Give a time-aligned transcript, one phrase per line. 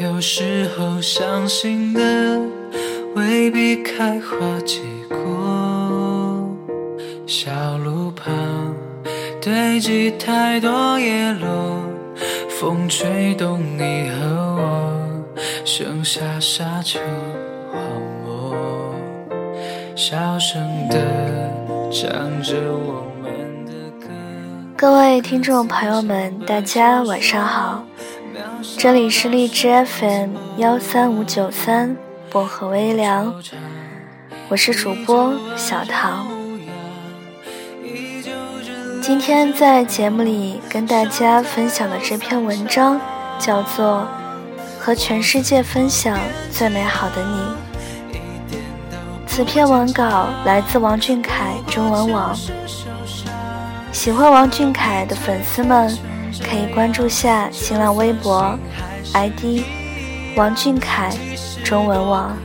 [0.00, 2.40] 有时候相信的
[3.14, 6.48] 未必开花结果。
[7.26, 8.32] 小路旁
[9.42, 11.82] 堆积太多叶落，
[12.48, 15.34] 风吹动你和我，
[15.66, 16.98] 剩下沙丘
[17.70, 17.78] 荒
[18.24, 18.94] 漠，
[19.94, 20.96] 小声的
[21.90, 22.10] 唱
[22.42, 24.08] 着我们的歌。
[24.76, 27.84] 各位听众朋友们，大家晚上好。
[28.62, 31.96] 这里是荔枝 FM 幺三五九三
[32.30, 33.34] 薄荷微凉，
[34.48, 36.28] 我是主播小唐。
[39.00, 43.00] 今天在节目里跟大家分享的这篇文章
[43.36, 44.06] 叫做
[44.80, 46.16] 《和全世界分享
[46.52, 48.16] 最美好的你》。
[49.26, 52.36] 此篇文稿来自王俊凯中文网。
[53.90, 56.11] 喜欢王俊凯的粉丝们。
[56.40, 58.58] 可以关注下新浪微博
[59.12, 59.64] ，ID
[60.36, 61.10] 王俊凯
[61.64, 62.36] 中文网。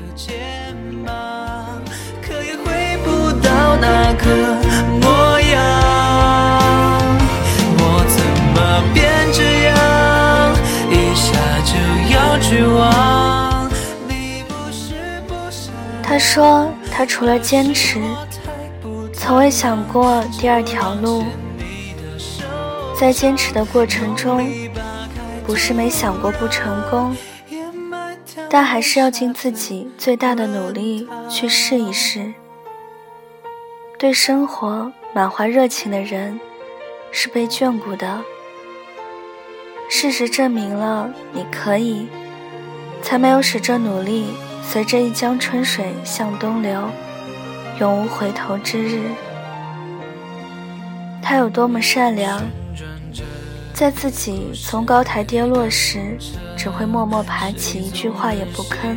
[16.04, 18.02] 他说，他除了坚持，
[19.14, 21.24] 从未想过第二条路。
[23.00, 24.44] 在坚持的过程中，
[25.45, 27.16] 不是没想过不成功，
[28.50, 32.34] 但还是要尽自己最大的努力去试一试。
[34.00, 36.39] 对生活满怀热情的人，
[37.12, 38.22] 是被眷顾的。
[39.89, 42.08] 事实证明了你可以，
[43.04, 44.33] 才没有使这努力
[44.64, 46.89] 随着一江春水向东流，
[47.80, 49.02] 永无回头之日。
[51.30, 52.42] 他有多么善良。
[53.73, 56.17] 在自己从高台跌落时，
[56.55, 58.95] 只会默默爬起，一句话也不吭。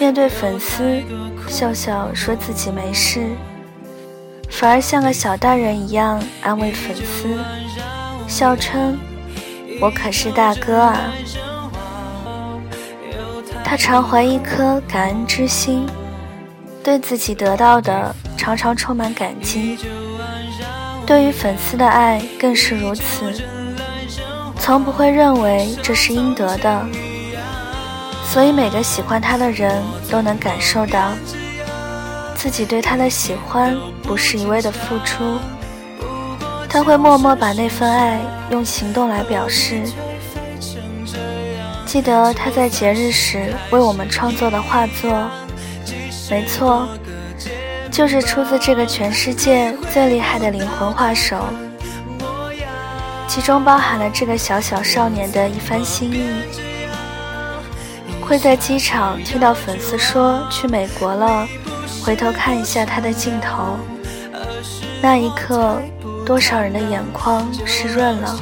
[0.00, 1.02] 面对粉丝，
[1.46, 3.28] 笑笑说自己没事，
[4.48, 7.36] 反而像个小大人一样安慰粉丝，
[8.26, 8.98] 笑称
[9.82, 11.12] ：“我可是大哥啊。”
[13.62, 15.86] 他常怀一颗感恩之心，
[16.82, 19.76] 对自己得到的常常充满感激。
[21.08, 23.32] 对于粉丝的爱更是如此，
[24.60, 26.86] 从不会认为这是应得的，
[28.26, 31.12] 所以每个喜欢他的人都能感受到，
[32.34, 35.38] 自己对他的喜欢不是一味的付出，
[36.68, 38.20] 他会默默把那份爱
[38.50, 39.80] 用行动来表示。
[41.86, 45.10] 记得他在节日时为我们创作的画作，
[46.28, 46.86] 没错。
[47.90, 51.44] 就是出自这个全世界最厉害的灵魂画手，
[53.26, 56.22] 其中包含了这个小小少年的一番心意。
[58.20, 61.46] 会在机场听到粉丝说去美国了，
[62.04, 63.78] 回头看一下他的镜头，
[65.00, 65.80] 那一刻，
[66.26, 68.38] 多少人的眼眶湿润了。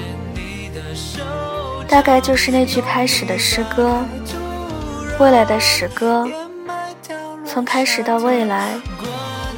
[1.88, 4.04] 大概就是那句开始的诗歌，
[5.20, 6.28] 未来的诗歌，
[7.46, 8.74] 从开始到未来。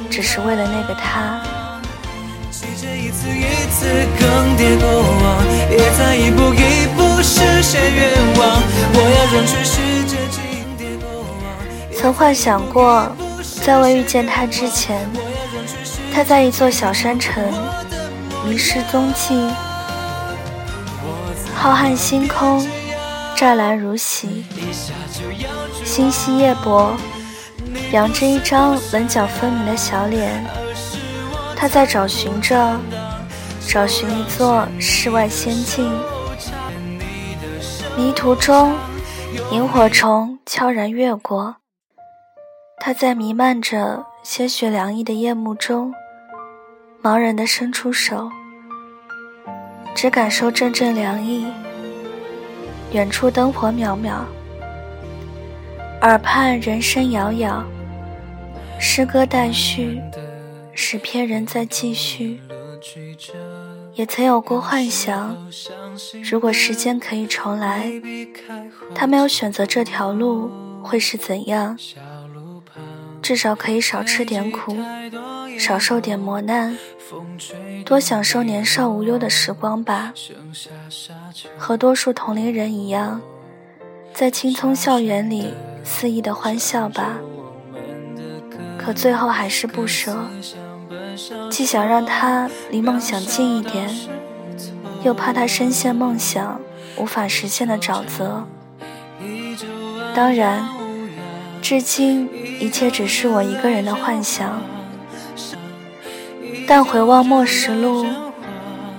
[0.09, 1.41] 只是为了那个他。
[11.95, 13.11] 曾幻想过，
[13.63, 15.07] 在未遇见他之前，
[16.13, 17.43] 他在一座小山城
[18.45, 19.49] 迷失踪迹。
[21.53, 22.65] 浩瀚星空，
[23.35, 24.45] 湛蓝如洗，
[25.83, 26.93] 星稀夜薄。
[27.91, 30.45] 扬着一张棱角分明的小脸，
[31.55, 32.79] 他在找寻着，
[33.67, 35.91] 找寻一座世外仙境。
[37.97, 38.75] 迷途中，
[39.51, 41.57] 萤火虫悄然越过，
[42.79, 45.93] 他在弥漫着些许凉意的夜幕中，
[47.01, 48.29] 茫然地伸出手，
[49.93, 51.45] 只感受阵阵凉意。
[52.91, 54.21] 远处灯火渺渺，
[56.01, 57.61] 耳畔人声杳杳。
[58.79, 60.01] 诗歌待续，
[60.73, 62.39] 诗篇仍在继续。
[63.95, 65.35] 也曾有过幻想，
[66.23, 67.91] 如果时间可以重来，
[68.95, 70.49] 他没有选择这条路
[70.81, 71.77] 会是怎样？
[73.21, 74.77] 至少可以少吃点苦，
[75.57, 76.77] 少受点磨难，
[77.83, 80.13] 多享受年少无忧的时光吧。
[81.57, 83.21] 和多数同龄人一样，
[84.19, 87.19] 在青葱校园里肆意的欢笑吧。
[88.77, 90.13] 可最后还是不舍，
[91.49, 93.89] 既想让他离梦想近一点，
[95.03, 96.59] 又怕他深陷梦想
[96.97, 98.45] 无法实现的沼泽。
[100.13, 100.67] 当然，
[101.61, 102.29] 至今
[102.59, 104.61] 一切只是我一个人的幻想。
[106.67, 108.05] 但回望末时路，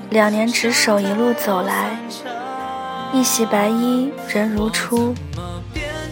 [0.08, 1.99] 两年执手一路走来，
[3.12, 5.15] 一袭白衣人如初，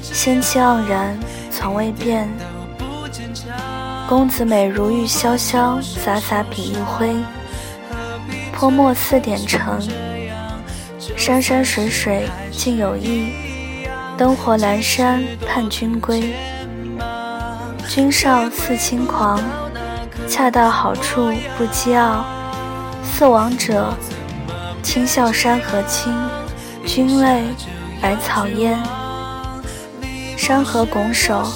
[0.03, 1.17] 仙气盎然
[1.51, 2.29] 从未变。
[4.09, 7.15] 公子美如玉潇潇，洒洒笔一挥，
[8.53, 9.81] 泼墨似点成。
[11.17, 13.33] 山山水水尽有意，
[14.17, 16.35] 灯火阑珊盼君归。
[17.89, 19.41] 君少似轻狂，
[20.29, 22.25] 恰到好处不羁傲。
[23.05, 23.95] 似王者，
[24.83, 26.13] 轻笑山河清，
[26.89, 27.45] 君泪
[28.01, 28.83] 百草烟。
[30.39, 31.47] 山河拱手，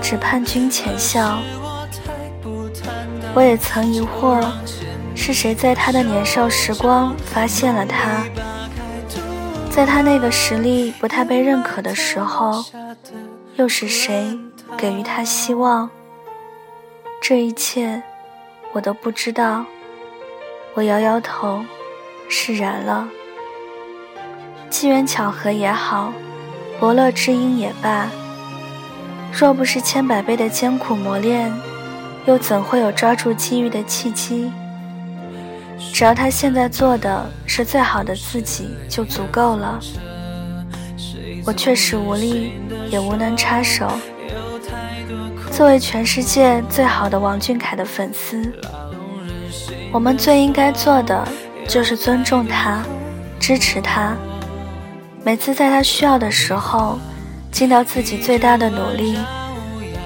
[0.00, 1.38] 只盼君浅笑。
[3.34, 4.42] 我也曾疑惑，
[5.14, 8.24] 是谁在他的年少时光发现了他？
[9.70, 12.64] 在他那个实力不太被认可的时候，
[13.56, 14.38] 又是谁
[14.74, 15.90] 给予他希望？
[17.20, 18.02] 这一切，
[18.72, 19.66] 我都不知道。
[20.72, 21.62] 我摇摇头，
[22.26, 23.06] 释然了。
[24.78, 26.12] 机缘巧合也好，
[26.78, 28.10] 伯乐知音也罢，
[29.32, 31.50] 若不是千百倍的艰苦磨练，
[32.26, 34.52] 又怎会有抓住机遇的契机？
[35.94, 39.80] 只要他现在做的是最好的自己，就足够了。
[41.46, 42.52] 我确实无力，
[42.90, 43.90] 也无能插手。
[45.50, 48.52] 作为全世界最好的王俊凯的粉丝，
[49.90, 51.26] 我们最应该做的
[51.66, 52.82] 就是尊重他，
[53.40, 54.14] 支持他。
[55.26, 57.00] 每次在他需要的时候，
[57.50, 59.18] 尽到自己最大的努力，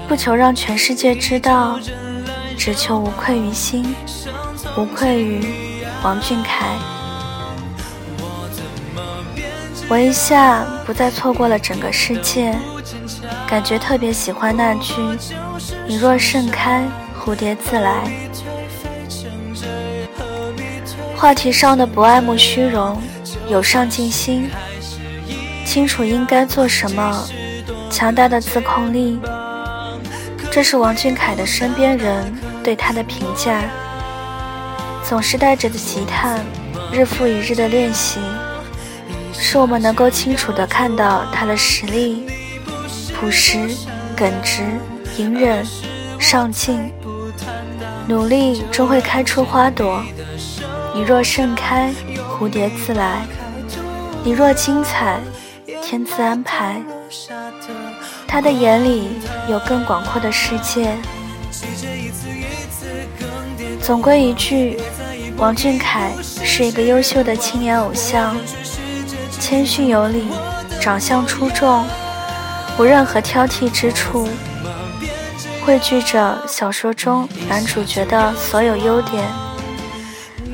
[0.07, 1.79] 不求让全世界知道，
[2.57, 3.93] 只求无愧于心。
[4.75, 5.45] 无愧于
[6.01, 6.75] 王俊凯，
[9.87, 12.57] 我一下不再错过了整个世界，
[13.45, 14.93] 感觉特别喜欢那句
[15.85, 16.83] “你若盛开，
[17.23, 18.11] 蝴蝶自来”。
[21.15, 22.99] 话题上的不爱慕虚荣，
[23.47, 24.49] 有上进心，
[25.71, 27.25] 清楚应该做什么，
[27.89, 29.17] 强大的自控力，
[30.51, 32.29] 这是王俊凯的身边人
[32.61, 33.61] 对他的评价。
[35.01, 36.37] 总是带着的吉他，
[36.91, 38.19] 日复一日的练习，
[39.31, 42.25] 使我们能够清楚地看到他的实力：
[43.17, 43.57] 朴实、
[44.13, 44.63] 耿直、
[45.15, 45.65] 隐忍、
[46.19, 46.91] 上进。
[48.09, 50.03] 努力终会开出花朵。
[50.93, 51.93] 你若盛开，
[52.37, 53.21] 蝴蝶自来；
[54.21, 55.17] 你若精彩，
[55.91, 56.81] 天自安排。
[58.25, 59.09] 他的眼里
[59.49, 60.95] 有更广阔的世界。
[63.81, 64.79] 总归一句。
[65.35, 68.37] 王俊凯是一个优秀的青年偶像，
[69.37, 70.27] 谦逊有礼，
[70.79, 71.83] 长相出众，
[72.77, 74.29] 无任何挑剔之处，
[75.65, 79.27] 汇聚着小说中男主角的所有优点。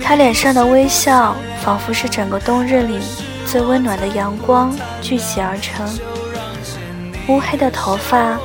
[0.01, 2.99] 他脸上的微笑，仿佛是整个冬日里
[3.49, 5.87] 最温暖的阳光聚集而成。
[7.29, 8.37] 乌黑的头发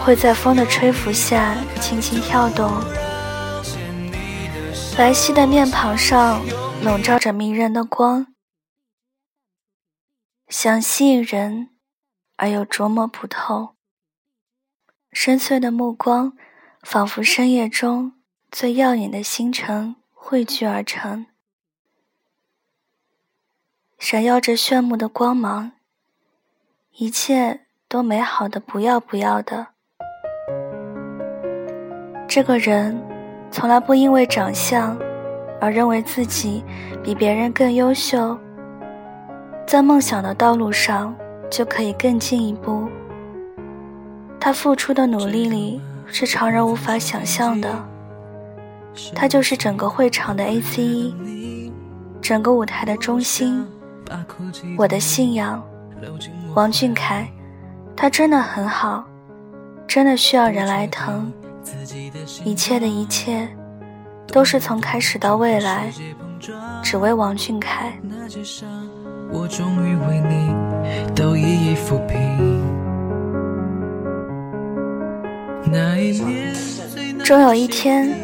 [0.00, 2.70] 会在风的吹拂下轻轻跳动。
[4.96, 6.40] 白皙的面庞上
[6.84, 8.28] 笼罩着迷人的光，
[10.48, 11.70] 想吸引人
[12.36, 13.74] 而又琢磨不透。
[15.12, 16.36] 深邃的目光，
[16.82, 18.12] 仿佛深夜中
[18.52, 21.26] 最耀眼的星辰汇聚而成，
[24.06, 25.72] 闪耀着炫目的光芒，
[26.98, 29.68] 一切都美好的不要不要的。
[32.28, 33.00] 这个人。
[33.50, 34.98] 从来不因为长相
[35.60, 36.62] 而认为自己
[37.02, 38.36] 比别人更优秀，
[39.66, 41.14] 在梦想的道路上
[41.48, 42.86] 就可以更进一步。
[44.38, 47.70] 他付出的努力里是常人无法想象的。
[49.14, 51.72] 他就是整个会场的 A.C.E，
[52.20, 53.64] 整个舞台的中心，
[54.76, 55.62] 我的信仰。
[56.54, 57.26] 王俊凯，
[57.96, 59.04] 他真的很好，
[59.86, 61.32] 真的需要人来疼。
[62.44, 63.48] 一切的一切，
[64.26, 65.90] 都是从开始到未来，
[66.82, 67.92] 只为王俊凯。
[77.24, 78.14] 终有一天，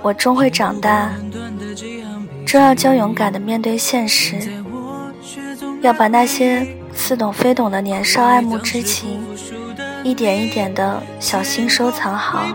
[0.00, 1.12] 我终会长大，
[2.46, 4.57] 终要将勇敢的面对现实，
[5.80, 9.20] 要把那些似懂非懂的年少爱慕之情。
[10.04, 12.46] 一点一点的小心收藏好，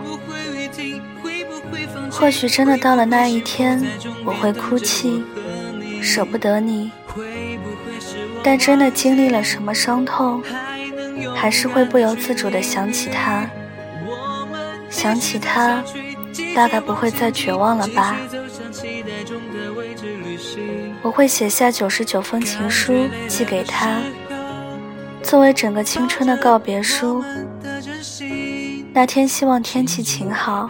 [2.10, 3.84] 或许真的到了那一天，
[4.24, 5.22] 我会哭泣，
[6.02, 6.90] 舍不得你。
[8.42, 10.42] 但真的经历了什么伤痛，
[11.34, 13.46] 还是会不由自主的想起他。
[14.88, 15.82] 想起他，
[16.54, 18.16] 大概不会再绝望了吧？
[21.02, 24.00] 我会写下九十九封情书寄给他，
[25.22, 27.22] 作为整个青春的告别书。
[28.92, 30.68] 那天希望天气晴好，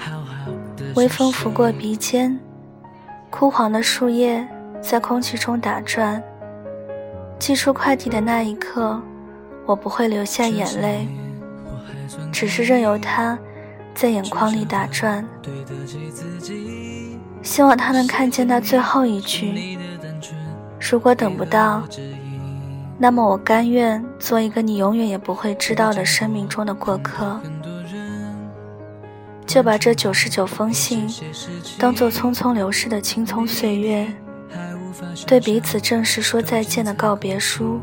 [0.94, 2.38] 微风拂过鼻尖，
[3.30, 4.46] 枯黄的树叶
[4.80, 6.22] 在空气中打转。
[7.38, 8.98] 寄出快递的那一刻，
[9.66, 11.06] 我不会流下眼泪，
[12.32, 13.38] 只是任由它
[13.94, 15.24] 在眼眶里打转。
[17.42, 19.78] 希望他能看见那最后一句。
[20.80, 21.82] 如果等不到，
[22.98, 27.40] 那么我甘愿做一个你永远也不会知道的生命中的过客。
[29.46, 31.06] 就把这九十九封信
[31.78, 34.06] 当做匆匆流逝的青葱岁月，
[35.26, 37.80] 对彼此正式说再见的告别书。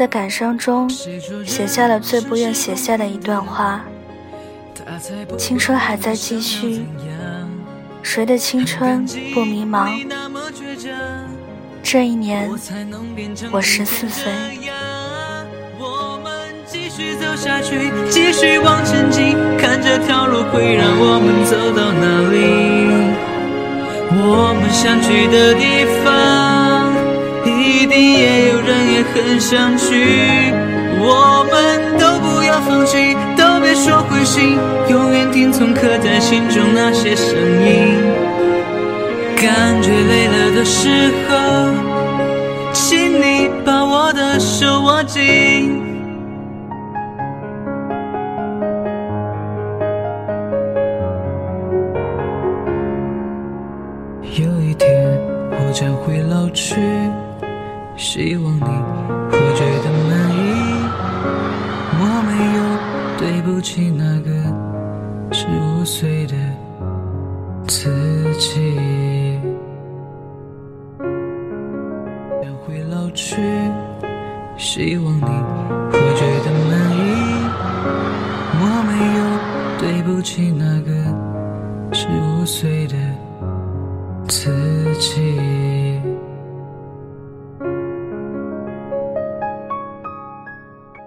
[0.00, 3.82] 在感伤中写下了最不愿写下的一段话：
[5.36, 6.86] 青春还在继续，
[8.02, 9.04] 谁的青春
[9.34, 9.90] 不迷茫？
[11.82, 12.50] 这一年，
[13.52, 14.32] 我十四岁。
[16.64, 22.38] 继续走下去，继续往前进，看这条路会让我们走到哪里。
[24.16, 26.49] 我们相聚的地方，
[29.14, 30.52] 很想去。
[31.02, 34.58] 我们都不要放弃，都别说灰心，
[34.90, 37.96] 永远听从刻在心中那些声音。
[39.36, 41.32] 感觉累了的时候，
[42.72, 45.99] 请你把我的手握紧。
[68.40, 68.58] 记。
[72.42, 73.36] 人会老去
[74.56, 75.20] 希望你
[75.92, 77.00] 会觉得满意。
[78.62, 79.20] 我没有
[79.78, 80.90] 对不起那个
[81.92, 82.96] 十五岁的